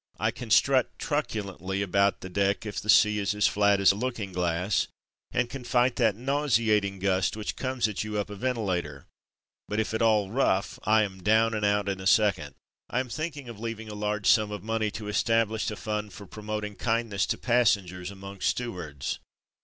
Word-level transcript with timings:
I 0.19 0.31
can 0.31 0.49
strut 0.49 0.97
trucu 0.97 1.43
lently 1.43 1.83
about 1.83 2.21
the 2.21 2.29
deck 2.29 2.65
if 2.65 2.81
the 2.81 2.89
sea 2.89 3.19
is 3.19 3.35
as 3.35 3.45
flat 3.45 3.79
as 3.79 3.91
a 3.91 3.95
looking 3.95 4.33
glass, 4.33 4.87
and 5.29 5.47
can 5.47 5.63
fight 5.63 5.97
that 5.97 6.15
nauseating 6.15 6.97
gust 6.97 7.37
which 7.37 7.55
comes 7.55 7.87
at 7.87 8.03
you 8.03 8.17
up 8.17 8.31
a 8.31 8.35
ventilator, 8.35 9.05
but 9.69 9.79
if 9.79 9.93
at 9.93 10.01
all 10.01 10.31
rough, 10.31 10.79
I 10.85 11.03
am 11.03 11.21
down 11.21 11.53
and 11.53 11.63
out 11.63 11.87
in 11.87 11.99
a 12.01 12.07
second. 12.07 12.55
New 12.91 12.97
York 12.97 12.97
297 12.97 12.97
I 12.97 12.99
am 12.99 13.09
thinking 13.09 13.47
of 13.47 13.59
leaving 13.59 13.89
a 13.89 13.93
large 14.07 14.25
sum 14.25 14.49
of 14.49 14.63
money 14.63 14.89
to 14.89 15.07
establish 15.07 15.69
a 15.69 15.75
fund 15.75 16.11
for 16.13 16.25
promoting 16.25 16.77
kindness 16.77 17.27
to 17.27 17.37
passengers 17.37 18.09
amongst 18.09 18.49
stewards. 18.49 19.19